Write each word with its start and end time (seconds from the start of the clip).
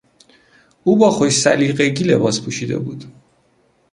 او 0.83 0.97
با 0.97 1.09
خوش 1.11 1.33
سلیقگی 1.33 2.03
لباس 2.03 2.41
پوشیده 2.41 2.79
بود. 2.79 3.05